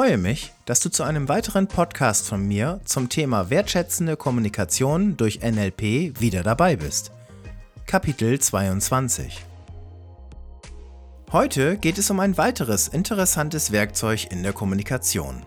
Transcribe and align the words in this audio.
freue 0.00 0.16
mich, 0.16 0.54
dass 0.64 0.80
du 0.80 0.88
zu 0.88 1.02
einem 1.02 1.28
weiteren 1.28 1.66
Podcast 1.66 2.26
von 2.26 2.48
mir 2.48 2.80
zum 2.86 3.10
Thema 3.10 3.50
wertschätzende 3.50 4.16
Kommunikation 4.16 5.18
durch 5.18 5.40
NLP 5.42 6.18
wieder 6.18 6.42
dabei 6.42 6.76
bist. 6.76 7.12
Kapitel 7.84 8.40
22 8.40 9.44
Heute 11.32 11.76
geht 11.76 11.98
es 11.98 12.08
um 12.08 12.18
ein 12.18 12.38
weiteres 12.38 12.88
interessantes 12.88 13.72
Werkzeug 13.72 14.32
in 14.32 14.42
der 14.42 14.54
Kommunikation. 14.54 15.42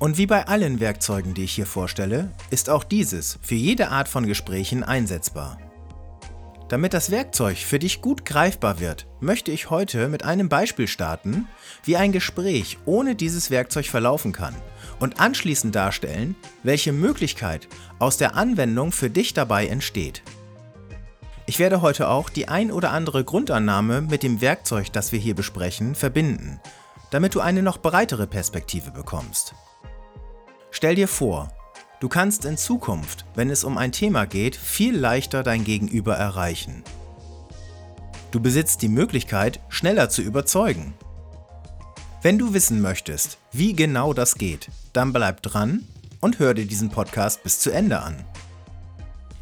Und 0.00 0.18
wie 0.18 0.26
bei 0.26 0.48
allen 0.48 0.80
Werkzeugen, 0.80 1.34
die 1.34 1.44
ich 1.44 1.52
hier 1.52 1.66
vorstelle, 1.66 2.32
ist 2.50 2.68
auch 2.68 2.82
dieses 2.82 3.38
für 3.42 3.54
jede 3.54 3.90
Art 3.90 4.08
von 4.08 4.26
Gesprächen 4.26 4.82
einsetzbar. 4.82 5.56
Damit 6.72 6.94
das 6.94 7.10
Werkzeug 7.10 7.58
für 7.58 7.78
dich 7.78 8.00
gut 8.00 8.24
greifbar 8.24 8.80
wird, 8.80 9.06
möchte 9.20 9.50
ich 9.50 9.68
heute 9.68 10.08
mit 10.08 10.24
einem 10.24 10.48
Beispiel 10.48 10.88
starten, 10.88 11.46
wie 11.84 11.98
ein 11.98 12.12
Gespräch 12.12 12.78
ohne 12.86 13.14
dieses 13.14 13.50
Werkzeug 13.50 13.84
verlaufen 13.84 14.32
kann 14.32 14.54
und 14.98 15.20
anschließend 15.20 15.74
darstellen, 15.74 16.34
welche 16.62 16.94
Möglichkeit 16.94 17.68
aus 17.98 18.16
der 18.16 18.36
Anwendung 18.36 18.90
für 18.90 19.10
dich 19.10 19.34
dabei 19.34 19.66
entsteht. 19.66 20.22
Ich 21.44 21.58
werde 21.58 21.82
heute 21.82 22.08
auch 22.08 22.30
die 22.30 22.48
ein 22.48 22.72
oder 22.72 22.92
andere 22.92 23.22
Grundannahme 23.22 24.00
mit 24.00 24.22
dem 24.22 24.40
Werkzeug, 24.40 24.90
das 24.94 25.12
wir 25.12 25.18
hier 25.18 25.34
besprechen, 25.34 25.94
verbinden, 25.94 26.58
damit 27.10 27.34
du 27.34 27.40
eine 27.40 27.62
noch 27.62 27.82
breitere 27.82 28.26
Perspektive 28.26 28.92
bekommst. 28.92 29.54
Stell 30.70 30.94
dir 30.94 31.06
vor, 31.06 31.52
Du 32.02 32.08
kannst 32.08 32.44
in 32.46 32.56
Zukunft, 32.56 33.24
wenn 33.36 33.48
es 33.48 33.62
um 33.62 33.78
ein 33.78 33.92
Thema 33.92 34.26
geht, 34.26 34.56
viel 34.56 34.98
leichter 34.98 35.44
dein 35.44 35.62
Gegenüber 35.62 36.16
erreichen. 36.16 36.82
Du 38.32 38.40
besitzt 38.40 38.82
die 38.82 38.88
Möglichkeit, 38.88 39.60
schneller 39.68 40.08
zu 40.08 40.20
überzeugen. 40.20 40.94
Wenn 42.20 42.40
du 42.40 42.54
wissen 42.54 42.80
möchtest, 42.80 43.38
wie 43.52 43.72
genau 43.72 44.14
das 44.14 44.34
geht, 44.34 44.68
dann 44.92 45.12
bleib 45.12 45.42
dran 45.42 45.86
und 46.18 46.40
hör 46.40 46.54
dir 46.54 46.66
diesen 46.66 46.90
Podcast 46.90 47.44
bis 47.44 47.60
zu 47.60 47.70
Ende 47.70 48.00
an. 48.00 48.24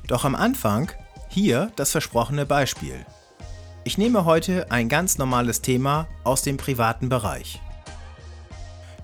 Doch 0.06 0.26
am 0.26 0.34
Anfang 0.34 0.92
hier 1.30 1.72
das 1.76 1.92
versprochene 1.92 2.44
Beispiel. 2.44 3.06
Ich 3.84 3.96
nehme 3.96 4.26
heute 4.26 4.70
ein 4.70 4.90
ganz 4.90 5.16
normales 5.16 5.62
Thema 5.62 6.08
aus 6.24 6.42
dem 6.42 6.58
privaten 6.58 7.08
Bereich. 7.08 7.58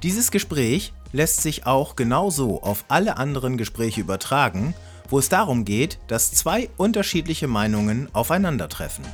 Dieses 0.03 0.31
Gespräch 0.31 0.93
lässt 1.17 1.41
sich 1.41 1.65
auch 1.65 1.97
genauso 1.97 2.63
auf 2.63 2.85
alle 2.89 3.17
anderen 3.17 3.57
Gespräche 3.57 4.03
übertragen, 4.03 4.75
wo 5.09 5.19
es 5.19 5.31
darum 5.31 5.65
geht, 5.65 5.99
dass 6.09 6.33
zwei 6.33 6.69
unterschiedliche 6.77 7.49
Meinungen 7.49 8.15
aufeinandertreffen. 8.15 9.05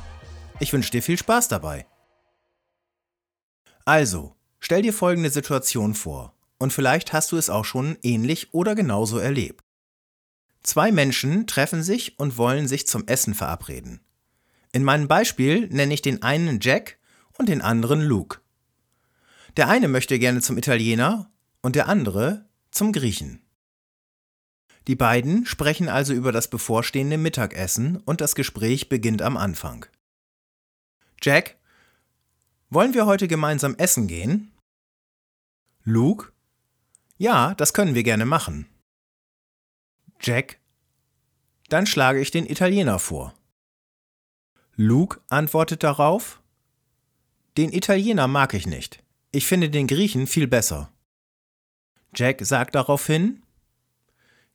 Ich 0.59 0.73
wünsche 0.73 0.91
dir 0.91 1.01
viel 1.01 1.17
Spaß 1.17 1.47
dabei. 1.47 1.85
Also, 3.85 4.35
stell 4.59 4.81
dir 4.81 4.93
folgende 4.93 5.29
Situation 5.29 5.93
vor, 5.93 6.33
und 6.57 6.73
vielleicht 6.73 7.13
hast 7.13 7.31
du 7.31 7.37
es 7.37 7.49
auch 7.49 7.65
schon 7.65 7.97
ähnlich 8.03 8.53
oder 8.53 8.75
genauso 8.75 9.17
erlebt. 9.17 9.63
Zwei 10.61 10.91
Menschen 10.91 11.47
treffen 11.47 11.83
sich 11.83 12.19
und 12.19 12.37
wollen 12.37 12.67
sich 12.67 12.85
zum 12.85 13.07
Essen 13.07 13.33
verabreden. 13.33 14.01
In 14.73 14.83
meinem 14.83 15.07
Beispiel 15.07 15.67
nenne 15.67 15.93
ich 15.93 16.01
den 16.01 16.21
einen 16.21 16.59
Jack 16.61 16.97
und 17.37 17.47
den 17.47 17.61
anderen 17.61 18.01
Luke. 18.01 18.39
Der 19.55 19.69
eine 19.69 19.87
möchte 19.87 20.19
gerne 20.19 20.41
zum 20.41 20.57
Italiener 20.57 21.29
und 21.63 21.75
der 21.75 21.87
andere 21.89 22.45
zum 22.69 22.91
Griechen. 22.91 23.41
Die 24.87 24.95
beiden 24.95 25.45
sprechen 25.45 25.89
also 25.89 26.13
über 26.13 26.31
das 26.31 26.49
bevorstehende 26.49 27.17
Mittagessen 27.17 27.97
und 27.97 28.21
das 28.21 28.35
Gespräch 28.35 28.89
beginnt 28.89 29.21
am 29.21 29.37
Anfang. 29.37 29.85
Jack, 31.21 31.57
wollen 32.69 32.93
wir 32.93 33.05
heute 33.05 33.27
gemeinsam 33.27 33.75
essen 33.75 34.07
gehen? 34.07 34.51
Luke, 35.83 36.31
ja, 37.17 37.55
das 37.55 37.73
können 37.73 37.95
wir 37.95 38.03
gerne 38.03 38.25
machen. 38.25 38.67
Jack, 40.19 40.59
dann 41.69 41.85
schlage 41.85 42.19
ich 42.19 42.31
den 42.31 42.45
Italiener 42.45 42.99
vor. 42.99 43.33
Luke 44.75 45.21
antwortet 45.29 45.83
darauf, 45.83 46.41
den 47.57 47.71
Italiener 47.71 48.27
mag 48.27 48.53
ich 48.53 48.65
nicht. 48.65 49.03
Ich 49.31 49.45
finde 49.45 49.69
den 49.69 49.87
Griechen 49.87 50.27
viel 50.27 50.47
besser. 50.47 50.92
Jack 52.15 52.45
sagt 52.45 52.75
daraufhin, 52.75 53.43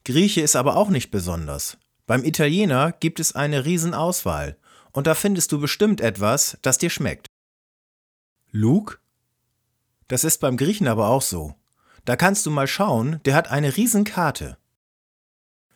Grieche 0.05 0.41
ist 0.41 0.55
aber 0.55 0.75
auch 0.75 0.89
nicht 0.89 1.11
besonders. 1.11 1.77
Beim 2.07 2.23
Italiener 2.23 2.91
gibt 2.93 3.19
es 3.19 3.35
eine 3.35 3.65
Riesenauswahl 3.65 4.57
und 4.91 5.07
da 5.07 5.15
findest 5.15 5.51
du 5.51 5.59
bestimmt 5.59 6.01
etwas, 6.01 6.57
das 6.61 6.77
dir 6.77 6.89
schmeckt. 6.89 7.27
Luke? 8.51 8.97
Das 10.07 10.23
ist 10.23 10.39
beim 10.39 10.57
Griechen 10.57 10.87
aber 10.87 11.09
auch 11.09 11.21
so. 11.21 11.53
Da 12.05 12.15
kannst 12.15 12.45
du 12.45 12.51
mal 12.51 12.67
schauen, 12.67 13.21
der 13.25 13.35
hat 13.35 13.51
eine 13.51 13.77
Riesenkarte. 13.77 14.57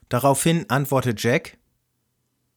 Daraufhin 0.09 0.69
antwortet 0.69 1.21
Jack, 1.21 1.57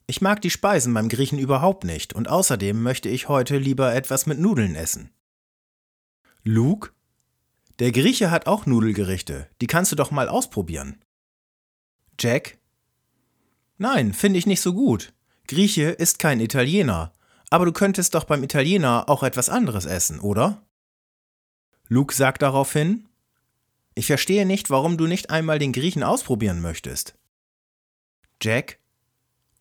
ich 0.06 0.20
mag 0.20 0.40
die 0.40 0.50
Speisen 0.50 0.94
beim 0.94 1.08
Griechen 1.08 1.38
überhaupt 1.38 1.84
nicht 1.84 2.14
und 2.14 2.28
außerdem 2.28 2.80
möchte 2.80 3.08
ich 3.08 3.28
heute 3.28 3.58
lieber 3.58 3.94
etwas 3.94 4.26
mit 4.26 4.38
Nudeln 4.38 4.74
essen. 4.74 5.10
Luke? 6.44 6.90
Der 7.78 7.92
Grieche 7.92 8.30
hat 8.30 8.46
auch 8.46 8.64
Nudelgerichte, 8.64 9.48
die 9.60 9.66
kannst 9.66 9.92
du 9.92 9.96
doch 9.96 10.10
mal 10.10 10.28
ausprobieren. 10.28 11.02
Jack? 12.18 12.58
Nein, 13.76 14.14
finde 14.14 14.38
ich 14.38 14.46
nicht 14.46 14.62
so 14.62 14.72
gut. 14.72 15.12
Grieche 15.46 15.90
ist 15.90 16.18
kein 16.18 16.40
Italiener, 16.40 17.12
aber 17.50 17.66
du 17.66 17.72
könntest 17.72 18.14
doch 18.14 18.24
beim 18.24 18.42
Italiener 18.42 19.08
auch 19.08 19.22
etwas 19.22 19.50
anderes 19.50 19.84
essen, 19.84 20.20
oder? 20.20 20.66
Luke 21.88 22.14
sagt 22.14 22.42
daraufhin, 22.42 23.08
ich 23.94 24.06
verstehe 24.06 24.46
nicht, 24.46 24.70
warum 24.70 24.96
du 24.96 25.06
nicht 25.06 25.30
einmal 25.30 25.58
den 25.58 25.72
Griechen 25.72 26.02
ausprobieren 26.02 26.60
möchtest. 26.60 27.16
Jack? 28.42 28.78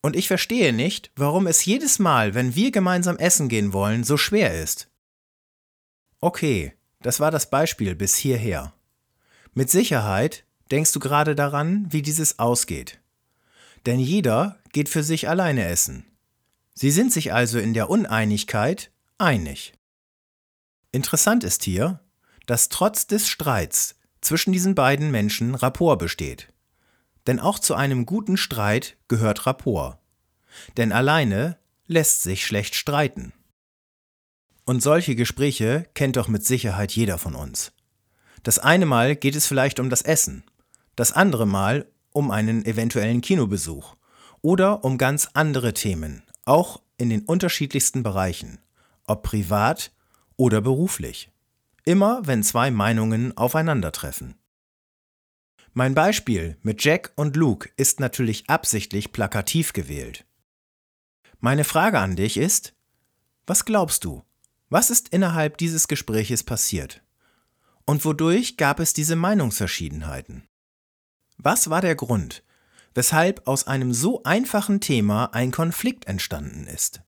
Und 0.02 0.16
ich 0.16 0.28
verstehe 0.28 0.72
nicht, 0.72 1.10
warum 1.16 1.46
es 1.46 1.64
jedes 1.64 1.98
Mal, 1.98 2.34
wenn 2.34 2.54
wir 2.54 2.70
gemeinsam 2.70 3.16
essen 3.16 3.48
gehen 3.48 3.72
wollen, 3.72 4.04
so 4.04 4.16
schwer 4.16 4.62
ist. 4.62 4.88
Okay, 6.20 6.75
das 7.06 7.20
war 7.20 7.30
das 7.30 7.50
Beispiel 7.50 7.94
bis 7.94 8.16
hierher. 8.16 8.72
Mit 9.54 9.70
Sicherheit 9.70 10.44
denkst 10.72 10.90
du 10.90 10.98
gerade 10.98 11.36
daran, 11.36 11.86
wie 11.90 12.02
dieses 12.02 12.40
ausgeht. 12.40 12.98
Denn 13.86 14.00
jeder 14.00 14.58
geht 14.72 14.88
für 14.88 15.04
sich 15.04 15.28
alleine 15.28 15.66
essen. 15.66 16.04
Sie 16.74 16.90
sind 16.90 17.12
sich 17.12 17.32
also 17.32 17.60
in 17.60 17.74
der 17.74 17.90
Uneinigkeit 17.90 18.90
einig. 19.18 19.74
Interessant 20.90 21.44
ist 21.44 21.62
hier, 21.62 22.00
dass 22.46 22.70
trotz 22.70 23.06
des 23.06 23.28
Streits 23.28 23.94
zwischen 24.20 24.52
diesen 24.52 24.74
beiden 24.74 25.12
Menschen 25.12 25.54
Rapport 25.54 26.00
besteht. 26.00 26.48
Denn 27.28 27.38
auch 27.38 27.60
zu 27.60 27.76
einem 27.76 28.04
guten 28.04 28.36
Streit 28.36 28.96
gehört 29.06 29.46
Rapport. 29.46 30.00
Denn 30.76 30.90
alleine 30.90 31.56
lässt 31.86 32.24
sich 32.24 32.44
schlecht 32.44 32.74
streiten. 32.74 33.32
Und 34.66 34.82
solche 34.82 35.14
Gespräche 35.14 35.86
kennt 35.94 36.16
doch 36.16 36.26
mit 36.26 36.44
Sicherheit 36.44 36.92
jeder 36.92 37.18
von 37.18 37.36
uns. 37.36 37.72
Das 38.42 38.58
eine 38.58 38.84
Mal 38.84 39.14
geht 39.14 39.36
es 39.36 39.46
vielleicht 39.46 39.78
um 39.80 39.90
das 39.90 40.02
Essen, 40.02 40.44
das 40.96 41.12
andere 41.12 41.46
Mal 41.46 41.86
um 42.10 42.32
einen 42.32 42.64
eventuellen 42.64 43.20
Kinobesuch 43.20 43.94
oder 44.42 44.84
um 44.84 44.98
ganz 44.98 45.28
andere 45.34 45.72
Themen, 45.72 46.24
auch 46.44 46.82
in 46.98 47.10
den 47.10 47.22
unterschiedlichsten 47.22 48.02
Bereichen, 48.02 48.58
ob 49.04 49.22
privat 49.22 49.92
oder 50.36 50.60
beruflich. 50.60 51.30
Immer 51.84 52.26
wenn 52.26 52.42
zwei 52.42 52.72
Meinungen 52.72 53.36
aufeinandertreffen. 53.36 54.34
Mein 55.74 55.94
Beispiel 55.94 56.56
mit 56.62 56.82
Jack 56.82 57.12
und 57.14 57.36
Luke 57.36 57.70
ist 57.76 58.00
natürlich 58.00 58.48
absichtlich 58.50 59.12
plakativ 59.12 59.72
gewählt. 59.72 60.24
Meine 61.38 61.64
Frage 61.64 62.00
an 62.00 62.16
dich 62.16 62.36
ist, 62.36 62.74
was 63.46 63.64
glaubst 63.64 64.04
du, 64.04 64.22
was 64.68 64.90
ist 64.90 65.10
innerhalb 65.10 65.58
dieses 65.58 65.88
Gespräches 65.88 66.42
passiert? 66.42 67.02
Und 67.84 68.04
wodurch 68.04 68.56
gab 68.56 68.80
es 68.80 68.92
diese 68.92 69.14
Meinungsverschiedenheiten? 69.14 70.48
Was 71.36 71.70
war 71.70 71.80
der 71.80 71.94
Grund, 71.94 72.42
weshalb 72.94 73.46
aus 73.46 73.66
einem 73.66 73.92
so 73.92 74.22
einfachen 74.24 74.80
Thema 74.80 75.26
ein 75.26 75.52
Konflikt 75.52 76.06
entstanden 76.06 76.66
ist? 76.66 77.02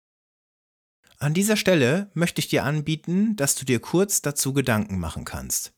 An 1.18 1.34
dieser 1.34 1.56
Stelle 1.56 2.10
möchte 2.14 2.38
ich 2.40 2.46
dir 2.46 2.62
anbieten, 2.62 3.34
dass 3.34 3.56
du 3.56 3.64
dir 3.64 3.80
kurz 3.80 4.22
dazu 4.22 4.52
Gedanken 4.52 5.00
machen 5.00 5.24
kannst. 5.24 5.72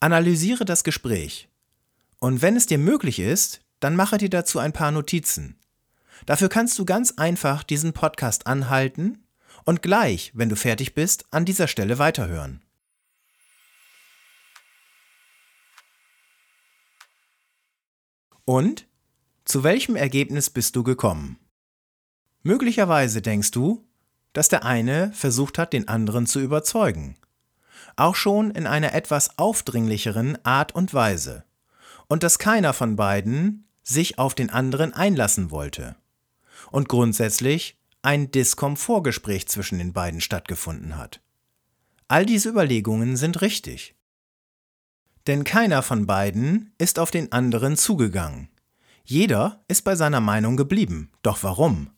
Analysiere 0.00 0.66
das 0.66 0.84
Gespräch. 0.84 1.48
Und 2.18 2.42
wenn 2.42 2.56
es 2.56 2.66
dir 2.66 2.76
möglich 2.76 3.18
ist, 3.18 3.62
dann 3.80 3.96
mache 3.96 4.18
dir 4.18 4.28
dazu 4.28 4.58
ein 4.58 4.74
paar 4.74 4.90
Notizen. 4.90 5.58
Dafür 6.26 6.50
kannst 6.50 6.78
du 6.78 6.84
ganz 6.84 7.12
einfach 7.12 7.62
diesen 7.62 7.94
Podcast 7.94 8.46
anhalten 8.46 9.25
und 9.66 9.82
gleich, 9.82 10.32
wenn 10.34 10.48
du 10.48 10.56
fertig 10.56 10.94
bist, 10.94 11.26
an 11.30 11.44
dieser 11.44 11.68
Stelle 11.68 11.98
weiterhören. 11.98 12.62
Und? 18.46 18.86
Zu 19.44 19.62
welchem 19.62 19.96
Ergebnis 19.96 20.50
bist 20.50 20.74
du 20.74 20.82
gekommen? 20.82 21.38
Möglicherweise 22.42 23.22
denkst 23.22 23.50
du, 23.50 23.86
dass 24.32 24.48
der 24.48 24.64
eine 24.64 25.12
versucht 25.12 25.58
hat, 25.58 25.72
den 25.72 25.88
anderen 25.88 26.26
zu 26.26 26.40
überzeugen. 26.40 27.16
auch 27.96 28.14
schon 28.14 28.50
in 28.50 28.66
einer 28.66 28.94
etwas 28.94 29.38
aufdringlicheren 29.38 30.38
Art 30.44 30.74
und 30.74 30.92
Weise, 30.94 31.44
und 32.08 32.22
dass 32.22 32.38
keiner 32.38 32.72
von 32.72 32.96
beiden 32.96 33.66
sich 33.82 34.18
auf 34.18 34.34
den 34.34 34.50
anderen 34.50 34.92
einlassen 34.92 35.50
wollte. 35.50 35.96
Und 36.70 36.88
grundsätzlich 36.88 37.78
ein 38.06 38.30
Diskomfortgespräch 38.30 39.48
zwischen 39.48 39.78
den 39.78 39.92
beiden 39.92 40.20
stattgefunden 40.20 40.96
hat. 40.96 41.20
All 42.06 42.24
diese 42.24 42.50
Überlegungen 42.50 43.16
sind 43.16 43.40
richtig. 43.40 43.96
Denn 45.26 45.42
keiner 45.42 45.82
von 45.82 46.06
beiden 46.06 46.72
ist 46.78 47.00
auf 47.00 47.10
den 47.10 47.32
anderen 47.32 47.76
zugegangen. 47.76 48.48
Jeder 49.04 49.64
ist 49.66 49.82
bei 49.82 49.96
seiner 49.96 50.20
Meinung 50.20 50.56
geblieben. 50.56 51.10
Doch 51.22 51.42
warum? 51.42 51.90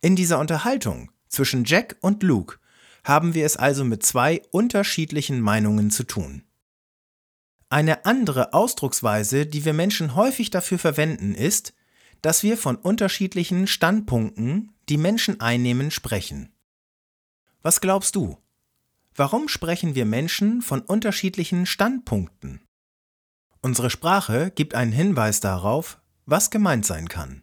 In 0.00 0.16
dieser 0.16 0.38
Unterhaltung 0.38 1.10
zwischen 1.28 1.64
Jack 1.64 1.96
und 2.00 2.22
Luke 2.22 2.58
haben 3.04 3.34
wir 3.34 3.44
es 3.44 3.58
also 3.58 3.84
mit 3.84 4.02
zwei 4.02 4.40
unterschiedlichen 4.52 5.42
Meinungen 5.42 5.90
zu 5.90 6.04
tun. 6.04 6.44
Eine 7.68 8.06
andere 8.06 8.54
Ausdrucksweise, 8.54 9.44
die 9.44 9.66
wir 9.66 9.74
Menschen 9.74 10.14
häufig 10.14 10.48
dafür 10.48 10.78
verwenden, 10.78 11.34
ist, 11.34 11.74
dass 12.22 12.42
wir 12.42 12.56
von 12.56 12.76
unterschiedlichen 12.76 13.66
Standpunkten, 13.66 14.72
die 14.88 14.96
Menschen 14.96 15.40
einnehmen, 15.40 15.90
sprechen. 15.90 16.52
Was 17.62 17.80
glaubst 17.80 18.16
du? 18.16 18.38
Warum 19.14 19.48
sprechen 19.48 19.94
wir 19.94 20.06
Menschen 20.06 20.62
von 20.62 20.80
unterschiedlichen 20.80 21.66
Standpunkten? 21.66 22.62
Unsere 23.60 23.90
Sprache 23.90 24.50
gibt 24.50 24.74
einen 24.74 24.92
Hinweis 24.92 25.40
darauf, 25.40 26.00
was 26.24 26.50
gemeint 26.50 26.86
sein 26.86 27.08
kann. 27.08 27.42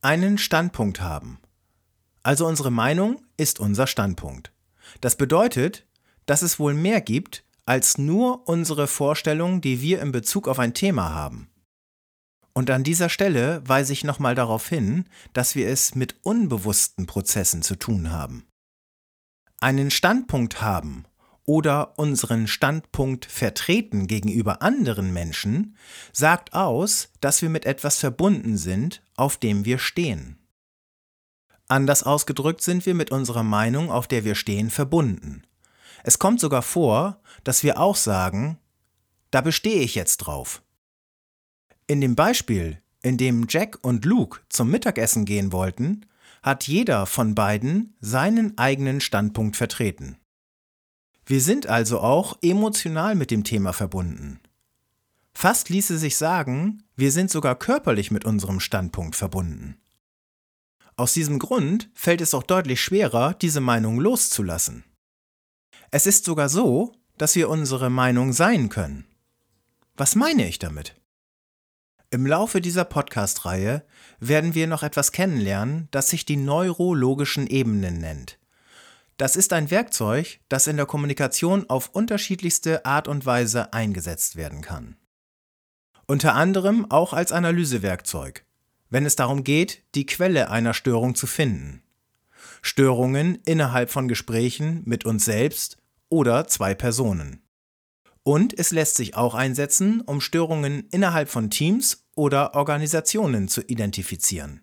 Einen 0.00 0.38
Standpunkt 0.38 1.00
haben. 1.00 1.38
Also 2.22 2.46
unsere 2.46 2.70
Meinung 2.70 3.22
ist 3.36 3.58
unser 3.58 3.86
Standpunkt. 3.86 4.52
Das 5.00 5.16
bedeutet, 5.16 5.86
dass 6.26 6.42
es 6.42 6.58
wohl 6.58 6.74
mehr 6.74 7.00
gibt 7.00 7.44
als 7.66 7.98
nur 7.98 8.48
unsere 8.48 8.86
Vorstellung, 8.86 9.60
die 9.60 9.80
wir 9.80 10.00
in 10.00 10.12
Bezug 10.12 10.48
auf 10.48 10.58
ein 10.58 10.74
Thema 10.74 11.10
haben. 11.10 11.51
Und 12.54 12.70
an 12.70 12.84
dieser 12.84 13.08
Stelle 13.08 13.62
weise 13.66 13.92
ich 13.92 14.04
nochmal 14.04 14.34
darauf 14.34 14.68
hin, 14.68 15.06
dass 15.32 15.54
wir 15.54 15.68
es 15.68 15.94
mit 15.94 16.16
unbewussten 16.22 17.06
Prozessen 17.06 17.62
zu 17.62 17.76
tun 17.76 18.10
haben. 18.10 18.46
Einen 19.60 19.90
Standpunkt 19.90 20.60
haben 20.60 21.04
oder 21.44 21.98
unseren 21.98 22.46
Standpunkt 22.46 23.24
vertreten 23.24 24.06
gegenüber 24.06 24.62
anderen 24.62 25.12
Menschen 25.12 25.76
sagt 26.12 26.52
aus, 26.52 27.10
dass 27.20 27.42
wir 27.42 27.48
mit 27.48 27.64
etwas 27.64 27.98
verbunden 27.98 28.56
sind, 28.56 29.02
auf 29.16 29.36
dem 29.36 29.64
wir 29.64 29.78
stehen. 29.78 30.38
Anders 31.68 32.02
ausgedrückt 32.02 32.62
sind 32.62 32.84
wir 32.84 32.94
mit 32.94 33.10
unserer 33.10 33.42
Meinung, 33.42 33.90
auf 33.90 34.06
der 34.06 34.24
wir 34.24 34.34
stehen, 34.34 34.68
verbunden. 34.68 35.42
Es 36.04 36.18
kommt 36.18 36.40
sogar 36.40 36.62
vor, 36.62 37.20
dass 37.44 37.62
wir 37.62 37.80
auch 37.80 37.96
sagen, 37.96 38.58
da 39.30 39.40
bestehe 39.40 39.80
ich 39.80 39.94
jetzt 39.94 40.18
drauf. 40.18 40.62
In 41.92 42.00
dem 42.00 42.16
Beispiel, 42.16 42.80
in 43.02 43.18
dem 43.18 43.44
Jack 43.50 43.78
und 43.82 44.06
Luke 44.06 44.40
zum 44.48 44.70
Mittagessen 44.70 45.26
gehen 45.26 45.52
wollten, 45.52 46.06
hat 46.42 46.66
jeder 46.66 47.04
von 47.04 47.34
beiden 47.34 47.94
seinen 48.00 48.56
eigenen 48.56 49.02
Standpunkt 49.02 49.58
vertreten. 49.58 50.16
Wir 51.26 51.42
sind 51.42 51.66
also 51.66 52.00
auch 52.00 52.38
emotional 52.40 53.14
mit 53.14 53.30
dem 53.30 53.44
Thema 53.44 53.74
verbunden. 53.74 54.40
Fast 55.34 55.68
ließe 55.68 55.98
sich 55.98 56.16
sagen, 56.16 56.82
wir 56.96 57.12
sind 57.12 57.30
sogar 57.30 57.58
körperlich 57.58 58.10
mit 58.10 58.24
unserem 58.24 58.60
Standpunkt 58.60 59.14
verbunden. 59.14 59.76
Aus 60.96 61.12
diesem 61.12 61.38
Grund 61.38 61.90
fällt 61.92 62.22
es 62.22 62.32
auch 62.32 62.44
deutlich 62.44 62.80
schwerer, 62.80 63.34
diese 63.34 63.60
Meinung 63.60 64.00
loszulassen. 64.00 64.82
Es 65.90 66.06
ist 66.06 66.24
sogar 66.24 66.48
so, 66.48 66.94
dass 67.18 67.36
wir 67.36 67.50
unsere 67.50 67.90
Meinung 67.90 68.32
sein 68.32 68.70
können. 68.70 69.04
Was 69.94 70.14
meine 70.14 70.48
ich 70.48 70.58
damit? 70.58 70.94
Im 72.12 72.26
Laufe 72.26 72.60
dieser 72.60 72.84
Podcast-Reihe 72.84 73.86
werden 74.20 74.54
wir 74.54 74.66
noch 74.66 74.82
etwas 74.82 75.12
kennenlernen, 75.12 75.88
das 75.92 76.08
sich 76.08 76.26
die 76.26 76.36
neurologischen 76.36 77.46
Ebenen 77.46 78.00
nennt. 78.02 78.38
Das 79.16 79.34
ist 79.34 79.54
ein 79.54 79.70
Werkzeug, 79.70 80.40
das 80.50 80.66
in 80.66 80.76
der 80.76 80.84
Kommunikation 80.84 81.70
auf 81.70 81.88
unterschiedlichste 81.88 82.84
Art 82.84 83.08
und 83.08 83.24
Weise 83.24 83.72
eingesetzt 83.72 84.36
werden 84.36 84.60
kann. 84.60 84.98
Unter 86.06 86.34
anderem 86.34 86.84
auch 86.90 87.14
als 87.14 87.32
Analysewerkzeug, 87.32 88.44
wenn 88.90 89.06
es 89.06 89.16
darum 89.16 89.42
geht, 89.42 89.82
die 89.94 90.04
Quelle 90.04 90.50
einer 90.50 90.74
Störung 90.74 91.14
zu 91.14 91.26
finden. 91.26 91.82
Störungen 92.60 93.36
innerhalb 93.46 93.88
von 93.88 94.06
Gesprächen 94.06 94.82
mit 94.84 95.06
uns 95.06 95.24
selbst 95.24 95.78
oder 96.10 96.46
zwei 96.46 96.74
Personen. 96.74 97.42
Und 98.24 98.56
es 98.56 98.70
lässt 98.70 98.96
sich 98.96 99.16
auch 99.16 99.34
einsetzen, 99.34 100.00
um 100.00 100.20
Störungen 100.20 100.86
innerhalb 100.90 101.28
von 101.28 101.50
Teams 101.50 102.01
oder 102.14 102.54
Organisationen 102.54 103.48
zu 103.48 103.62
identifizieren. 103.62 104.62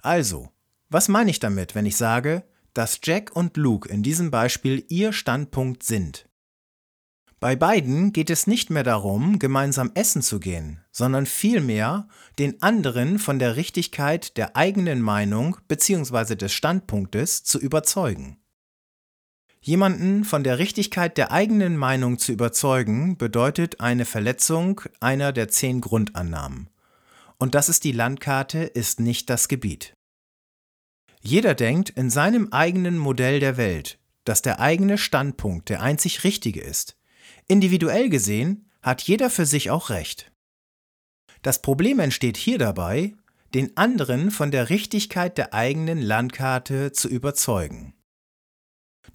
Also, 0.00 0.50
was 0.88 1.08
meine 1.08 1.30
ich 1.30 1.40
damit, 1.40 1.74
wenn 1.74 1.86
ich 1.86 1.96
sage, 1.96 2.44
dass 2.74 3.00
Jack 3.02 3.34
und 3.34 3.56
Luke 3.56 3.88
in 3.88 4.02
diesem 4.02 4.30
Beispiel 4.30 4.84
ihr 4.88 5.12
Standpunkt 5.12 5.82
sind? 5.82 6.28
Bei 7.40 7.54
beiden 7.54 8.12
geht 8.12 8.30
es 8.30 8.48
nicht 8.48 8.68
mehr 8.68 8.82
darum, 8.82 9.38
gemeinsam 9.38 9.92
essen 9.94 10.22
zu 10.22 10.40
gehen, 10.40 10.80
sondern 10.90 11.24
vielmehr 11.24 12.08
den 12.38 12.60
anderen 12.62 13.20
von 13.20 13.38
der 13.38 13.54
Richtigkeit 13.54 14.36
der 14.36 14.56
eigenen 14.56 15.00
Meinung 15.00 15.56
bzw. 15.68 16.34
des 16.34 16.52
Standpunktes 16.52 17.44
zu 17.44 17.60
überzeugen. 17.60 18.38
Jemanden 19.60 20.24
von 20.24 20.44
der 20.44 20.58
Richtigkeit 20.58 21.18
der 21.18 21.32
eigenen 21.32 21.76
Meinung 21.76 22.18
zu 22.18 22.32
überzeugen, 22.32 23.16
bedeutet 23.16 23.80
eine 23.80 24.04
Verletzung 24.04 24.80
einer 25.00 25.32
der 25.32 25.48
zehn 25.48 25.80
Grundannahmen. 25.80 26.70
Und 27.38 27.54
das 27.54 27.68
ist 27.68 27.84
die 27.84 27.92
Landkarte, 27.92 28.60
ist 28.60 29.00
nicht 29.00 29.30
das 29.30 29.48
Gebiet. 29.48 29.94
Jeder 31.20 31.54
denkt 31.54 31.90
in 31.90 32.10
seinem 32.10 32.52
eigenen 32.52 32.96
Modell 32.96 33.40
der 33.40 33.56
Welt, 33.56 33.98
dass 34.24 34.42
der 34.42 34.60
eigene 34.60 34.98
Standpunkt 34.98 35.68
der 35.68 35.82
einzig 35.82 36.24
richtige 36.24 36.60
ist 36.60 36.98
Individuell 37.46 38.10
gesehen 38.10 38.70
hat 38.82 39.02
jeder 39.02 39.30
für 39.30 39.46
sich 39.46 39.70
auch 39.70 39.88
Recht. 39.88 40.30
Das 41.42 41.62
Problem 41.62 41.98
entsteht 41.98 42.36
hier 42.36 42.58
dabei, 42.58 43.14
den 43.54 43.76
anderen 43.76 44.30
von 44.30 44.50
der 44.50 44.68
Richtigkeit 44.68 45.38
der 45.38 45.54
eigenen 45.54 46.00
Landkarte 46.00 46.92
zu 46.92 47.08
überzeugen. 47.08 47.94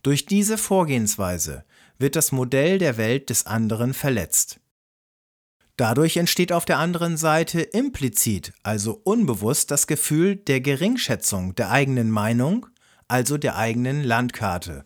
Durch 0.01 0.25
diese 0.25 0.57
Vorgehensweise 0.57 1.65
wird 1.97 2.15
das 2.15 2.31
Modell 2.31 2.77
der 2.79 2.97
Welt 2.97 3.29
des 3.29 3.45
anderen 3.45 3.93
verletzt. 3.93 4.59
Dadurch 5.77 6.17
entsteht 6.17 6.51
auf 6.51 6.65
der 6.65 6.77
anderen 6.77 7.17
Seite 7.17 7.61
implizit, 7.61 8.53
also 8.61 9.01
unbewusst, 9.03 9.71
das 9.71 9.87
Gefühl 9.87 10.35
der 10.35 10.61
Geringschätzung 10.61 11.55
der 11.55 11.71
eigenen 11.71 12.11
Meinung, 12.11 12.67
also 13.07 13.37
der 13.37 13.57
eigenen 13.57 14.03
Landkarte. 14.03 14.85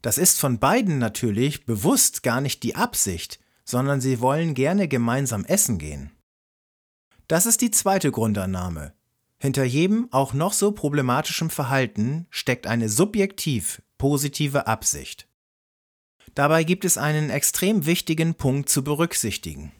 Das 0.00 0.18
ist 0.18 0.38
von 0.38 0.58
beiden 0.58 0.98
natürlich 0.98 1.64
bewusst 1.64 2.22
gar 2.22 2.40
nicht 2.40 2.62
die 2.62 2.76
Absicht, 2.76 3.40
sondern 3.64 4.00
sie 4.00 4.20
wollen 4.20 4.54
gerne 4.54 4.86
gemeinsam 4.86 5.44
essen 5.44 5.78
gehen. 5.78 6.12
Das 7.26 7.46
ist 7.46 7.62
die 7.62 7.70
zweite 7.70 8.10
Grundannahme. 8.10 8.92
Hinter 9.44 9.64
jedem 9.64 10.08
auch 10.10 10.32
noch 10.32 10.54
so 10.54 10.72
problematischem 10.72 11.50
Verhalten 11.50 12.26
steckt 12.30 12.66
eine 12.66 12.88
subjektiv 12.88 13.82
positive 13.98 14.66
Absicht. 14.66 15.28
Dabei 16.34 16.64
gibt 16.64 16.86
es 16.86 16.96
einen 16.96 17.28
extrem 17.28 17.84
wichtigen 17.84 18.36
Punkt 18.36 18.70
zu 18.70 18.82
berücksichtigen. 18.82 19.70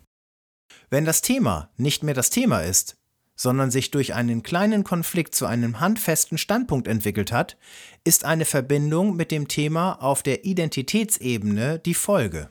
Wenn 0.91 1.07
das 1.07 1.23
Thema 1.23 1.71
nicht 1.79 2.03
mehr 2.03 2.13
das 2.13 2.29
Thema 2.29 2.61
ist, 2.61 2.99
sondern 3.37 3.71
sich 3.71 3.91
durch 3.91 4.13
einen 4.13 4.43
kleinen 4.43 4.85
Konflikt 4.85 5.35
zu 5.35 5.47
einem 5.47 5.81
handfesten 5.81 6.37
Standpunkt 6.37 6.87
entwickelt 6.87 7.33
hat, 7.33 7.57
ist 8.05 8.27
eine 8.27 8.45
Verbindung 8.45 9.17
mit 9.17 9.31
dem 9.31 9.49
Thema 9.49 9.95
auf 9.95 10.23
der 10.23 10.45
Identitätsebene 10.45 11.79
die 11.79 11.95
Folge. 11.95 12.51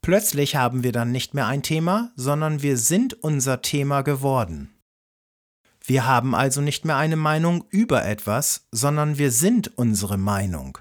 Plötzlich 0.00 0.56
haben 0.56 0.82
wir 0.82 0.92
dann 0.92 1.12
nicht 1.12 1.34
mehr 1.34 1.46
ein 1.46 1.62
Thema, 1.62 2.10
sondern 2.16 2.62
wir 2.62 2.78
sind 2.78 3.22
unser 3.22 3.60
Thema 3.60 4.00
geworden. 4.00 4.73
Wir 5.86 6.06
haben 6.06 6.34
also 6.34 6.62
nicht 6.62 6.86
mehr 6.86 6.96
eine 6.96 7.16
Meinung 7.16 7.64
über 7.68 8.04
etwas, 8.06 8.66
sondern 8.72 9.18
wir 9.18 9.30
sind 9.30 9.76
unsere 9.76 10.16
Meinung. 10.16 10.78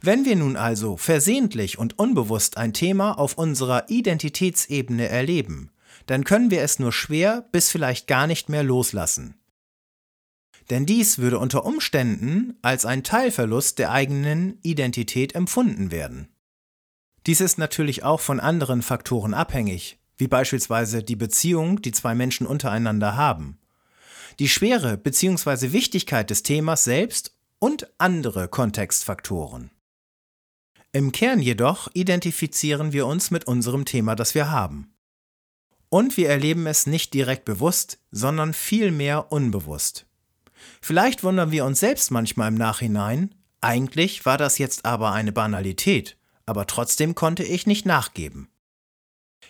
Wenn 0.00 0.24
wir 0.24 0.34
nun 0.34 0.56
also 0.56 0.96
versehentlich 0.96 1.78
und 1.78 1.98
unbewusst 1.98 2.56
ein 2.56 2.72
Thema 2.72 3.18
auf 3.18 3.38
unserer 3.38 3.88
Identitätsebene 3.88 5.08
erleben, 5.08 5.70
dann 6.06 6.24
können 6.24 6.50
wir 6.50 6.62
es 6.62 6.80
nur 6.80 6.92
schwer 6.92 7.48
bis 7.52 7.70
vielleicht 7.70 8.08
gar 8.08 8.26
nicht 8.26 8.48
mehr 8.48 8.64
loslassen. 8.64 9.36
Denn 10.70 10.86
dies 10.86 11.18
würde 11.18 11.38
unter 11.38 11.64
Umständen 11.64 12.58
als 12.62 12.86
ein 12.86 13.04
Teilverlust 13.04 13.78
der 13.78 13.92
eigenen 13.92 14.58
Identität 14.62 15.34
empfunden 15.34 15.90
werden. 15.90 16.28
Dies 17.26 17.40
ist 17.40 17.58
natürlich 17.58 18.02
auch 18.02 18.20
von 18.20 18.40
anderen 18.40 18.82
Faktoren 18.82 19.34
abhängig, 19.34 19.98
wie 20.16 20.28
beispielsweise 20.28 21.02
die 21.02 21.16
Beziehung, 21.16 21.80
die 21.80 21.92
zwei 21.92 22.14
Menschen 22.14 22.46
untereinander 22.46 23.16
haben, 23.16 23.58
die 24.38 24.48
Schwere 24.48 24.96
bzw. 24.96 25.72
Wichtigkeit 25.72 26.30
des 26.30 26.42
Themas 26.42 26.84
selbst 26.84 27.34
und 27.58 27.88
andere 27.98 28.48
Kontextfaktoren. 28.48 29.70
Im 30.92 31.12
Kern 31.12 31.40
jedoch 31.40 31.88
identifizieren 31.94 32.92
wir 32.92 33.06
uns 33.06 33.30
mit 33.30 33.46
unserem 33.46 33.84
Thema, 33.84 34.14
das 34.14 34.34
wir 34.34 34.50
haben. 34.50 34.94
Und 35.88 36.16
wir 36.16 36.28
erleben 36.28 36.66
es 36.66 36.86
nicht 36.86 37.14
direkt 37.14 37.44
bewusst, 37.44 37.98
sondern 38.10 38.54
vielmehr 38.54 39.32
unbewusst. 39.32 40.06
Vielleicht 40.80 41.22
wundern 41.24 41.50
wir 41.50 41.64
uns 41.64 41.80
selbst 41.80 42.10
manchmal 42.10 42.48
im 42.48 42.54
Nachhinein, 42.54 43.34
eigentlich 43.60 44.26
war 44.26 44.38
das 44.38 44.58
jetzt 44.58 44.84
aber 44.84 45.12
eine 45.12 45.32
Banalität, 45.32 46.16
aber 46.46 46.66
trotzdem 46.66 47.14
konnte 47.14 47.44
ich 47.44 47.66
nicht 47.66 47.86
nachgeben. 47.86 48.48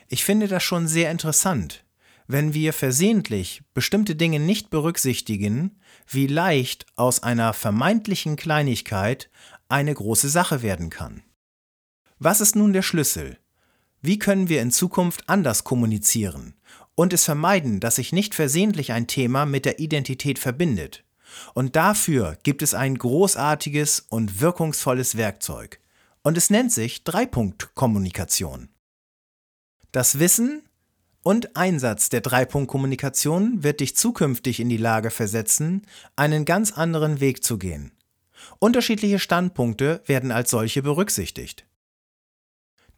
Ich 0.09 0.25
finde 0.25 0.49
das 0.49 0.63
schon 0.63 0.87
sehr 0.87 1.11
interessant, 1.11 1.84
wenn 2.27 2.55
wir 2.55 2.73
versehentlich 2.73 3.63
bestimmte 3.75 4.17
Dinge 4.17 4.41
nicht 4.41 4.71
berücksichtigen, 4.71 5.79
wie 6.07 6.27
leicht 6.27 6.87
aus 6.97 7.23
einer 7.23 7.53
vermeintlichen 7.53 8.37
Kleinigkeit 8.37 9.31
eine 9.69 9.95
große 9.95 10.29
Sache 10.29 10.63
werden 10.63 10.91
kann. 10.91 11.23
Was 12.19 12.41
ist 12.41 12.57
nun 12.57 12.73
der 12.73 12.83
Schlüssel? 12.83 13.39
Wie 14.01 14.19
können 14.19 14.49
wir 14.49 14.63
in 14.63 14.71
Zukunft 14.71 15.29
anders 15.29 15.65
kommunizieren 15.65 16.55
und 16.95 17.13
es 17.13 17.25
vermeiden, 17.25 17.81
dass 17.81 17.97
sich 17.97 18.13
nicht 18.13 18.35
versehentlich 18.35 18.93
ein 18.93 19.07
Thema 19.07 19.47
mit 19.47 19.65
der 19.65 19.79
Identität 19.79 20.39
verbindet? 20.39 21.05
Und 21.55 21.75
dafür 21.75 22.39
gibt 22.43 22.63
es 22.63 22.75
ein 22.75 22.97
großartiges 22.97 24.07
und 24.09 24.41
wirkungsvolles 24.41 25.17
Werkzeug. 25.17 25.81
Und 26.23 26.39
es 26.39 26.51
nennt 26.51 26.73
sich 26.73 27.05
Dreipunktkommunikation. 27.05 28.69
Das 29.91 30.19
Wissen 30.19 30.63
und 31.25 31.57
Einsatz 31.57 32.11
der 32.11 32.21
Dreipunktkommunikation 32.21 33.65
wird 33.65 33.81
dich 33.81 33.97
zukünftig 33.97 34.61
in 34.61 34.69
die 34.69 34.77
Lage 34.77 35.11
versetzen, 35.11 35.87
einen 36.17 36.45
ganz 36.45 36.71
anderen 36.71 37.19
Weg 37.19 37.43
zu 37.43 37.59
gehen. 37.59 37.93
Unterschiedliche 38.59 39.19
Standpunkte 39.19 40.03
werden 40.07 40.31
als 40.31 40.51
solche 40.51 40.83
berücksichtigt. 40.83 41.67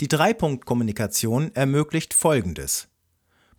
Die 0.01 0.09
Dreipunktkommunikation 0.09 1.55
ermöglicht 1.55 2.15
Folgendes. 2.15 2.89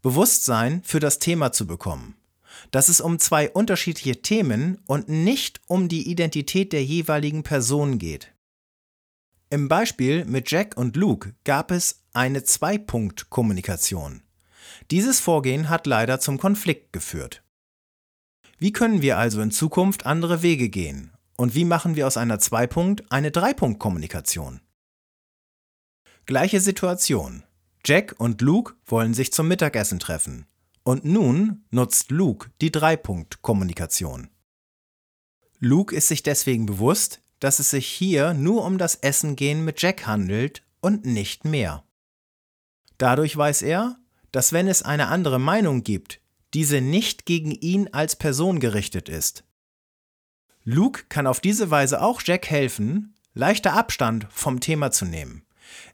Bewusstsein 0.02 0.84
für 0.84 1.00
das 1.00 1.20
Thema 1.20 1.54
zu 1.54 1.66
bekommen. 1.66 2.16
Dass 2.72 2.90
es 2.90 3.00
um 3.00 3.20
zwei 3.20 3.50
unterschiedliche 3.50 4.22
Themen 4.22 4.82
und 4.86 5.08
nicht 5.08 5.62
um 5.68 5.88
die 5.88 6.10
Identität 6.10 6.74
der 6.74 6.84
jeweiligen 6.84 7.44
Person 7.44 8.00
geht. 8.00 8.34
Im 9.50 9.70
Beispiel 9.70 10.26
mit 10.26 10.52
Jack 10.52 10.76
und 10.76 10.98
Luke 10.98 11.36
gab 11.46 11.72
es 11.72 12.04
eine 12.12 12.44
Zwei-Punkt-Kommunikation. 12.44 14.24
Dieses 14.92 15.20
Vorgehen 15.20 15.70
hat 15.70 15.88
leider 15.88 16.20
zum 16.20 16.38
Konflikt 16.38 16.94
geführt. 16.94 17.44
Wie 18.58 18.72
können 18.72 19.02
wir 19.02 19.18
also 19.18 19.42
in 19.42 19.52
Zukunft 19.52 20.06
andere 20.06 20.42
Wege 20.42 20.70
gehen? 20.70 21.12
Und 21.38 21.54
wie 21.54 21.66
machen 21.66 21.96
wir 21.96 22.08
aus 22.08 22.18
einer 22.18 22.40
Zwei-Punkt 22.40 23.12
eine 23.12 23.30
Drei-Punkt-Kommunikation? 23.32 24.62
Gleiche 26.26 26.60
Situation. 26.60 27.44
Jack 27.86 28.16
und 28.18 28.42
Luke 28.42 28.74
wollen 28.86 29.14
sich 29.14 29.32
zum 29.32 29.48
Mittagessen 29.48 30.00
treffen. 30.00 30.48
Und 30.84 31.06
nun 31.06 31.66
nutzt 31.70 32.12
Luke 32.12 32.50
die 32.62 32.72
Drei-Punkt-Kommunikation. 32.72 34.30
Luke 35.60 35.96
ist 35.96 36.08
sich 36.08 36.24
deswegen 36.24 36.66
bewusst, 36.66 37.22
dass 37.40 37.60
es 37.60 37.70
sich 37.70 37.88
hier 37.88 38.34
nur 38.34 38.66
um 38.66 38.78
das 38.78 38.96
Essen 38.96 39.36
gehen 39.36 39.64
mit 39.64 39.82
Jack 39.82 40.08
handelt 40.08 40.64
und 40.82 41.06
nicht 41.06 41.46
mehr. 41.46 41.84
Dadurch 42.98 43.38
weiß 43.38 43.62
er, 43.62 44.00
dass 44.32 44.54
wenn 44.54 44.68
es 44.68 44.84
eine 44.84 45.08
andere 45.08 45.40
Meinung 45.40 45.84
gibt, 45.84 46.22
diese 46.54 46.82
nicht 46.82 47.26
gegen 47.26 47.52
ihn 47.52 47.90
als 47.92 48.16
Person 48.16 48.60
gerichtet 48.60 49.10
ist. 49.10 49.44
Luke 50.64 51.06
kann 51.10 51.28
auf 51.28 51.40
diese 51.40 51.72
Weise 51.72 52.02
auch 52.02 52.22
Jack 52.24 52.50
helfen, 52.50 53.16
leichter 53.34 53.74
Abstand 53.74 54.28
vom 54.30 54.60
Thema 54.60 54.92
zu 54.92 55.06
nehmen, 55.06 55.46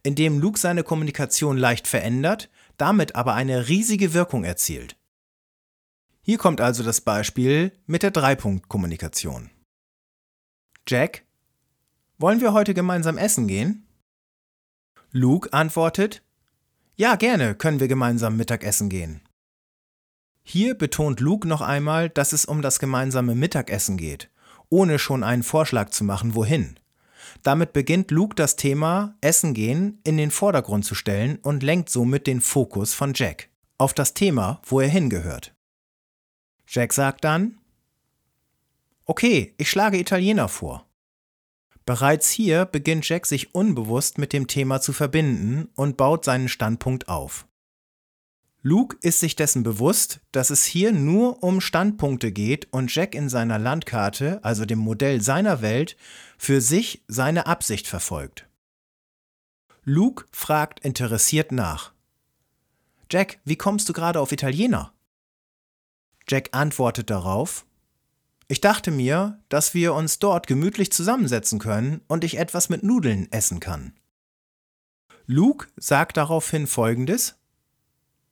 indem 0.02 0.40
Luke 0.40 0.60
seine 0.60 0.84
Kommunikation 0.84 1.58
leicht 1.58 1.88
verändert, 1.88 2.50
damit 2.78 3.16
aber 3.16 3.34
eine 3.34 3.68
riesige 3.68 4.14
Wirkung 4.14 4.44
erzielt. 4.44 4.96
Hier 6.22 6.38
kommt 6.38 6.62
also 6.62 6.84
das 6.84 7.02
Beispiel 7.02 7.72
mit 7.86 8.02
der 8.02 8.12
Dreipunkt-Kommunikation. 8.12 9.50
Jack, 10.88 11.24
wollen 12.18 12.42
wir 12.42 12.54
heute 12.54 12.74
gemeinsam 12.74 13.18
essen 13.18 13.48
gehen? 13.48 13.86
Luke 15.12 15.52
antwortet, 15.52 16.24
ja, 16.96 17.16
gerne 17.16 17.56
können 17.56 17.80
wir 17.80 17.88
gemeinsam 17.88 18.38
Mittagessen 18.38 18.90
gehen. 18.90 19.22
Hier 20.44 20.76
betont 20.76 21.20
Luke 21.20 21.48
noch 21.48 21.62
einmal, 21.62 22.10
dass 22.10 22.34
es 22.34 22.46
um 22.46 22.62
das 22.62 22.80
gemeinsame 22.80 23.34
Mittagessen 23.34 23.98
geht, 23.98 24.30
ohne 24.70 25.00
schon 25.00 25.24
einen 25.24 25.44
Vorschlag 25.44 25.90
zu 25.90 26.04
machen, 26.04 26.36
wohin. 26.36 26.80
Damit 27.42 27.74
beginnt 27.74 28.12
Luke 28.12 28.36
das 28.36 28.56
Thema 28.56 29.16
Essen 29.22 29.54
gehen 29.54 30.00
in 30.04 30.18
den 30.18 30.32
Vordergrund 30.32 30.86
zu 30.86 30.96
stellen 30.96 31.40
und 31.42 31.64
lenkt 31.64 31.90
somit 31.90 32.28
den 32.28 32.42
Fokus 32.42 32.94
von 32.94 33.14
Jack 33.16 33.50
auf 33.78 33.94
das 33.94 34.14
Thema, 34.14 34.62
wo 34.66 34.80
er 34.80 34.88
hingehört. 34.88 35.54
Jack 36.68 36.94
sagt 36.94 37.24
dann, 37.24 37.58
Okay, 39.06 39.54
ich 39.58 39.70
schlage 39.70 40.00
Italiener 40.00 40.48
vor. 40.48 40.88
Bereits 41.86 42.30
hier 42.30 42.66
beginnt 42.66 43.08
Jack 43.08 43.26
sich 43.26 43.54
unbewusst 43.54 44.18
mit 44.18 44.32
dem 44.32 44.48
Thema 44.48 44.80
zu 44.80 44.94
verbinden 44.94 45.70
und 45.76 45.98
baut 45.98 46.24
seinen 46.24 46.48
Standpunkt 46.48 47.10
auf. 47.10 47.46
Luke 48.62 48.96
ist 49.02 49.20
sich 49.20 49.36
dessen 49.36 49.64
bewusst, 49.64 50.22
dass 50.32 50.50
es 50.50 50.64
hier 50.64 50.94
nur 50.94 51.44
um 51.44 51.60
Standpunkte 51.60 52.32
geht 52.32 52.72
und 52.72 52.96
Jack 52.96 53.14
in 53.14 53.28
seiner 53.28 53.60
Landkarte, 53.60 54.40
also 54.42 54.64
dem 54.64 54.80
Modell 54.80 55.22
seiner 55.22 55.62
Welt, 55.62 55.98
für 56.38 56.62
sich 56.62 57.04
seine 57.10 57.46
Absicht 57.46 57.88
verfolgt. 57.88 58.48
Luke 59.84 60.24
fragt 60.32 60.80
interessiert 60.80 61.52
nach. 61.52 61.92
Jack, 63.12 63.40
wie 63.44 63.58
kommst 63.58 63.90
du 63.90 63.94
gerade 63.94 64.22
auf 64.22 64.32
Italiener? 64.32 64.94
Jack 66.30 66.48
antwortet 66.54 67.10
darauf, 67.10 67.66
ich 68.54 68.62
dachte 68.62 68.92
mir, 68.92 69.40
dass 69.50 69.74
wir 69.74 69.96
uns 69.96 70.20
dort 70.20 70.46
gemütlich 70.46 70.92
zusammensetzen 70.92 71.58
können 71.58 72.02
und 72.08 72.24
ich 72.24 72.38
etwas 72.38 72.70
mit 72.70 72.84
Nudeln 72.84 73.28
essen 73.32 73.60
kann. 73.60 73.96
Luke 75.26 75.70
sagt 75.76 76.18
daraufhin 76.18 76.68
folgendes: 76.68 77.34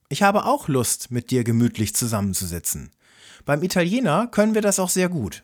Ich 0.09 0.21
habe 0.21 0.45
auch 0.45 0.67
Lust, 0.67 1.09
mit 1.09 1.31
dir 1.31 1.43
gemütlich 1.43 1.95
zusammenzusitzen. 1.95 2.91
Beim 3.45 3.63
Italiener 3.63 4.27
können 4.27 4.53
wir 4.53 4.61
das 4.61 4.77
auch 4.77 4.89
sehr 4.89 5.09
gut. 5.09 5.43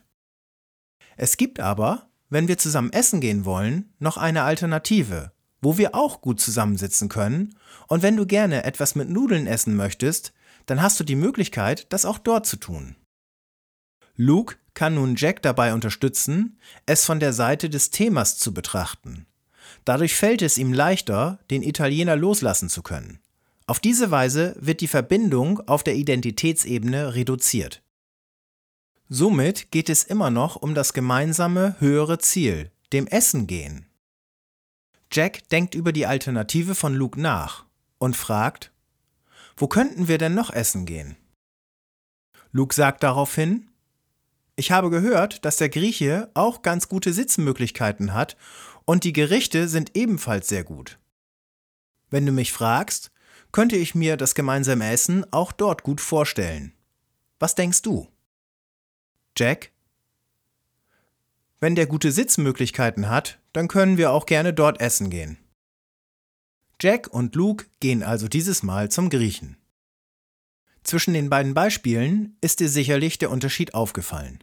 Es 1.16 1.36
gibt 1.36 1.58
aber, 1.58 2.08
wenn 2.28 2.46
wir 2.46 2.56
zusammen 2.56 2.92
essen 2.92 3.20
gehen 3.20 3.44
wollen, 3.44 3.92
noch 3.98 4.16
eine 4.16 4.44
Alternative, 4.44 5.32
wo 5.60 5.76
wir 5.76 5.96
auch 5.96 6.20
gut 6.20 6.40
zusammensitzen 6.40 7.08
können, 7.08 7.56
und 7.88 8.04
wenn 8.04 8.16
du 8.16 8.26
gerne 8.26 8.62
etwas 8.62 8.94
mit 8.94 9.10
Nudeln 9.10 9.48
essen 9.48 9.74
möchtest, 9.74 10.32
dann 10.66 10.80
hast 10.80 11.00
du 11.00 11.02
die 11.02 11.16
Möglichkeit, 11.16 11.92
das 11.92 12.04
auch 12.04 12.18
dort 12.18 12.46
zu 12.46 12.58
tun. 12.58 12.94
Luke 14.20 14.56
kann 14.74 14.96
nun 14.96 15.14
Jack 15.16 15.42
dabei 15.42 15.72
unterstützen, 15.72 16.58
es 16.86 17.04
von 17.04 17.20
der 17.20 17.32
Seite 17.32 17.70
des 17.70 17.90
Themas 17.90 18.36
zu 18.36 18.52
betrachten. 18.52 19.26
Dadurch 19.84 20.16
fällt 20.16 20.42
es 20.42 20.58
ihm 20.58 20.72
leichter, 20.72 21.38
den 21.50 21.62
Italiener 21.62 22.16
loslassen 22.16 22.68
zu 22.68 22.82
können. 22.82 23.20
Auf 23.68 23.78
diese 23.78 24.10
Weise 24.10 24.56
wird 24.58 24.80
die 24.80 24.88
Verbindung 24.88 25.60
auf 25.68 25.84
der 25.84 25.94
Identitätsebene 25.94 27.14
reduziert. 27.14 27.80
Somit 29.08 29.70
geht 29.70 29.88
es 29.88 30.02
immer 30.02 30.30
noch 30.30 30.56
um 30.56 30.74
das 30.74 30.92
gemeinsame 30.92 31.76
höhere 31.78 32.18
Ziel, 32.18 32.72
dem 32.92 33.06
Essen 33.06 33.46
gehen. 33.46 33.86
Jack 35.12 35.48
denkt 35.50 35.76
über 35.76 35.92
die 35.92 36.06
Alternative 36.06 36.74
von 36.74 36.92
Luke 36.92 37.20
nach 37.20 37.66
und 37.98 38.16
fragt, 38.16 38.72
wo 39.56 39.68
könnten 39.68 40.08
wir 40.08 40.18
denn 40.18 40.34
noch 40.34 40.50
essen 40.50 40.86
gehen? 40.86 41.16
Luke 42.50 42.74
sagt 42.74 43.02
daraufhin, 43.02 43.67
ich 44.58 44.72
habe 44.72 44.90
gehört, 44.90 45.44
dass 45.44 45.56
der 45.56 45.68
Grieche 45.68 46.30
auch 46.34 46.62
ganz 46.62 46.88
gute 46.88 47.12
Sitzmöglichkeiten 47.12 48.12
hat 48.12 48.36
und 48.84 49.04
die 49.04 49.12
Gerichte 49.12 49.68
sind 49.68 49.96
ebenfalls 49.96 50.48
sehr 50.48 50.64
gut. 50.64 50.98
Wenn 52.10 52.26
du 52.26 52.32
mich 52.32 52.52
fragst, 52.52 53.12
könnte 53.52 53.76
ich 53.76 53.94
mir 53.94 54.16
das 54.16 54.34
gemeinsame 54.34 54.90
Essen 54.90 55.24
auch 55.32 55.52
dort 55.52 55.84
gut 55.84 56.00
vorstellen. 56.00 56.72
Was 57.38 57.54
denkst 57.54 57.82
du? 57.82 58.08
Jack? 59.36 59.70
Wenn 61.60 61.76
der 61.76 61.86
gute 61.86 62.10
Sitzmöglichkeiten 62.10 63.08
hat, 63.08 63.38
dann 63.52 63.68
können 63.68 63.96
wir 63.96 64.10
auch 64.10 64.26
gerne 64.26 64.52
dort 64.52 64.80
essen 64.80 65.08
gehen. 65.08 65.38
Jack 66.80 67.06
und 67.06 67.36
Luke 67.36 67.66
gehen 67.78 68.02
also 68.02 68.26
dieses 68.26 68.64
Mal 68.64 68.90
zum 68.90 69.08
Griechen. 69.08 69.56
Zwischen 70.82 71.14
den 71.14 71.30
beiden 71.30 71.54
Beispielen 71.54 72.36
ist 72.40 72.58
dir 72.58 72.68
sicherlich 72.68 73.18
der 73.18 73.30
Unterschied 73.30 73.74
aufgefallen. 73.74 74.42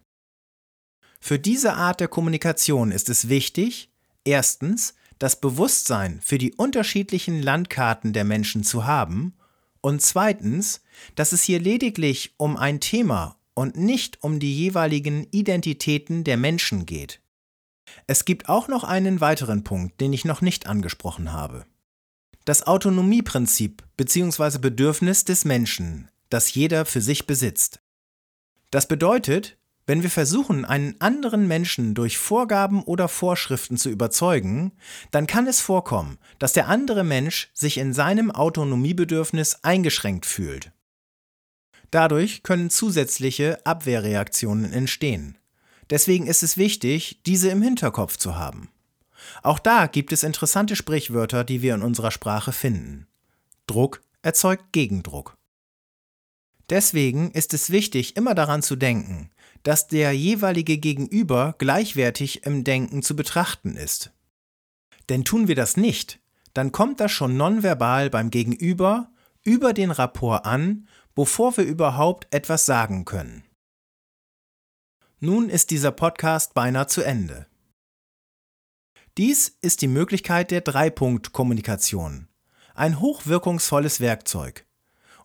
Für 1.19 1.39
diese 1.39 1.73
Art 1.73 1.99
der 1.99 2.07
Kommunikation 2.07 2.91
ist 2.91 3.09
es 3.09 3.29
wichtig, 3.29 3.89
erstens, 4.23 4.93
das 5.19 5.39
Bewusstsein 5.39 6.19
für 6.21 6.37
die 6.37 6.53
unterschiedlichen 6.53 7.41
Landkarten 7.41 8.13
der 8.13 8.25
Menschen 8.25 8.63
zu 8.63 8.85
haben 8.85 9.33
und 9.81 10.01
zweitens, 10.01 10.81
dass 11.15 11.31
es 11.31 11.43
hier 11.43 11.59
lediglich 11.59 12.33
um 12.37 12.57
ein 12.57 12.79
Thema 12.79 13.37
und 13.53 13.77
nicht 13.77 14.23
um 14.23 14.39
die 14.39 14.53
jeweiligen 14.53 15.27
Identitäten 15.31 16.23
der 16.23 16.37
Menschen 16.37 16.85
geht. 16.85 17.21
Es 18.07 18.25
gibt 18.25 18.49
auch 18.49 18.67
noch 18.67 18.83
einen 18.83 19.21
weiteren 19.21 19.63
Punkt, 19.63 20.01
den 20.01 20.11
ich 20.11 20.25
noch 20.25 20.41
nicht 20.41 20.67
angesprochen 20.67 21.31
habe. 21.31 21.65
Das 22.43 22.67
Autonomieprinzip 22.67 23.83
bzw. 23.97 24.59
Bedürfnis 24.59 25.23
des 25.23 25.45
Menschen, 25.45 26.09
das 26.29 26.53
jeder 26.53 26.85
für 26.85 27.01
sich 27.01 27.25
besitzt. 27.25 27.79
Das 28.71 28.87
bedeutet, 28.87 29.57
wenn 29.87 30.01
wir 30.01 30.09
versuchen, 30.09 30.65
einen 30.65 30.99
anderen 30.99 31.47
Menschen 31.47 31.93
durch 31.93 32.17
Vorgaben 32.17 32.83
oder 32.83 33.07
Vorschriften 33.07 33.77
zu 33.77 33.89
überzeugen, 33.89 34.71
dann 35.11 35.27
kann 35.27 35.45
es 35.45 35.61
vorkommen, 35.61 36.17
dass 36.39 36.53
der 36.53 36.67
andere 36.67 37.03
Mensch 37.03 37.49
sich 37.53 37.77
in 37.77 37.93
seinem 37.93 38.31
Autonomiebedürfnis 38.31 39.63
eingeschränkt 39.63 40.25
fühlt. 40.25 40.71
Dadurch 41.91 42.41
können 42.41 42.71
zusätzliche 42.71 43.63
Abwehrreaktionen 43.65 44.73
entstehen. 44.73 45.37
Deswegen 45.91 46.25
ist 46.25 46.41
es 46.41 46.57
wichtig, 46.57 47.21
diese 47.25 47.49
im 47.49 47.61
Hinterkopf 47.61 48.17
zu 48.17 48.35
haben. 48.35 48.69
Auch 49.43 49.59
da 49.59 49.85
gibt 49.85 50.11
es 50.11 50.23
interessante 50.23 50.75
Sprichwörter, 50.75 51.43
die 51.43 51.61
wir 51.61 51.75
in 51.75 51.83
unserer 51.83 52.11
Sprache 52.11 52.51
finden. 52.51 53.07
Druck 53.67 54.01
erzeugt 54.23 54.71
Gegendruck. 54.71 55.37
Deswegen 56.69 57.29
ist 57.31 57.53
es 57.53 57.69
wichtig, 57.69 58.15
immer 58.15 58.33
daran 58.33 58.63
zu 58.63 58.75
denken, 58.75 59.29
dass 59.65 59.87
der 59.87 60.13
jeweilige 60.13 60.77
Gegenüber 60.77 61.55
gleichwertig 61.57 62.45
im 62.45 62.63
Denken 62.63 63.01
zu 63.01 63.15
betrachten 63.15 63.75
ist. 63.75 64.13
Denn 65.09 65.25
tun 65.25 65.47
wir 65.47 65.55
das 65.55 65.75
nicht, 65.75 66.19
dann 66.53 66.71
kommt 66.71 66.99
das 66.99 67.11
schon 67.11 67.35
nonverbal 67.35 68.11
beim 68.11 68.29
Gegenüber 68.29 69.11
über 69.43 69.73
den 69.73 69.89
Rapport 69.89 70.45
an, 70.45 70.87
bevor 71.15 71.57
wir 71.57 71.63
überhaupt 71.63 72.27
etwas 72.31 72.67
sagen 72.67 73.05
können. 73.05 73.43
Nun 75.19 75.49
ist 75.49 75.71
dieser 75.71 75.91
Podcast 75.91 76.53
beinahe 76.53 76.85
zu 76.85 77.01
Ende. 77.01 77.47
Dies 79.17 79.57
ist 79.61 79.81
die 79.81 79.87
Möglichkeit 79.87 80.51
der 80.51 80.61
Dreipunkt-Kommunikation. 80.61 82.27
Ein 82.75 82.99
hochwirkungsvolles 82.99 83.99
Werkzeug. 83.99 84.67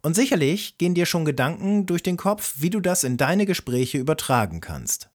Und 0.02 0.14
sicherlich 0.14 0.78
gehen 0.78 0.95
dir 0.95 1.07
schon 1.07 1.25
Gedanken 1.25 1.87
durch 1.87 2.02
den 2.02 2.16
Kopf, 2.16 2.54
wie 2.59 2.71
du 2.71 2.80
das 2.80 3.04
in 3.04 3.16
deine 3.16 3.47
Gespräche 3.47 3.99
übertragen 3.99 4.61
kannst. 4.61 5.11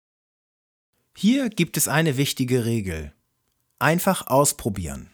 Hier 1.16 1.48
gibt 1.48 1.76
es 1.76 1.88
eine 1.88 2.16
wichtige 2.16 2.64
Regel. 2.64 3.12
Einfach 3.78 4.26
ausprobieren. 4.26 5.10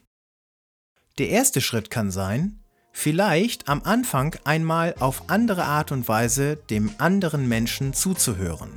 Der 1.18 1.28
erste 1.28 1.60
Schritt 1.60 1.90
kann 1.90 2.10
sein, 2.10 2.60
vielleicht 2.92 3.68
am 3.68 3.82
Anfang 3.82 4.36
einmal 4.44 4.94
auf 4.98 5.28
andere 5.28 5.64
Art 5.64 5.92
und 5.92 6.08
Weise 6.08 6.56
dem 6.56 6.90
anderen 6.98 7.48
Menschen 7.48 7.92
zuzuhören, 7.92 8.70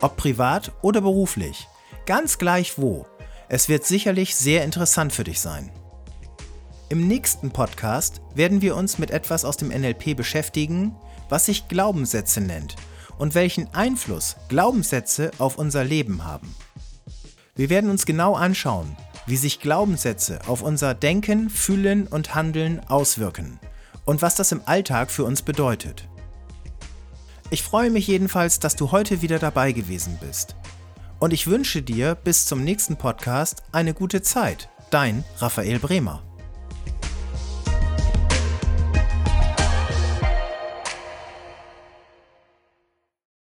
ob 0.00 0.16
privat 0.16 0.70
oder 0.82 1.00
beruflich, 1.00 1.66
ganz 2.06 2.38
gleich 2.38 2.78
wo. 2.78 3.04
Es 3.48 3.68
wird 3.68 3.84
sicherlich 3.84 4.36
sehr 4.36 4.62
interessant 4.64 5.12
für 5.12 5.24
dich 5.24 5.40
sein. 5.40 5.72
Im 6.94 7.08
nächsten 7.08 7.50
Podcast 7.50 8.20
werden 8.36 8.62
wir 8.62 8.76
uns 8.76 8.98
mit 8.98 9.10
etwas 9.10 9.44
aus 9.44 9.56
dem 9.56 9.70
NLP 9.70 10.16
beschäftigen, 10.16 10.94
was 11.28 11.46
sich 11.46 11.66
Glaubenssätze 11.66 12.40
nennt 12.40 12.76
und 13.18 13.34
welchen 13.34 13.66
Einfluss 13.74 14.36
Glaubenssätze 14.48 15.32
auf 15.38 15.58
unser 15.58 15.82
Leben 15.82 16.24
haben. 16.24 16.54
Wir 17.56 17.68
werden 17.68 17.90
uns 17.90 18.06
genau 18.06 18.36
anschauen, 18.36 18.96
wie 19.26 19.36
sich 19.36 19.58
Glaubenssätze 19.58 20.38
auf 20.46 20.62
unser 20.62 20.94
Denken, 20.94 21.50
Fühlen 21.50 22.06
und 22.06 22.36
Handeln 22.36 22.78
auswirken 22.88 23.58
und 24.04 24.22
was 24.22 24.36
das 24.36 24.52
im 24.52 24.60
Alltag 24.64 25.10
für 25.10 25.24
uns 25.24 25.42
bedeutet. 25.42 26.08
Ich 27.50 27.64
freue 27.64 27.90
mich 27.90 28.06
jedenfalls, 28.06 28.60
dass 28.60 28.76
du 28.76 28.92
heute 28.92 29.20
wieder 29.20 29.40
dabei 29.40 29.72
gewesen 29.72 30.16
bist. 30.20 30.54
Und 31.18 31.32
ich 31.32 31.48
wünsche 31.48 31.82
dir 31.82 32.14
bis 32.14 32.46
zum 32.46 32.62
nächsten 32.62 32.96
Podcast 32.96 33.64
eine 33.72 33.94
gute 33.94 34.22
Zeit. 34.22 34.68
Dein 34.90 35.24
Raphael 35.40 35.80
Bremer. 35.80 36.22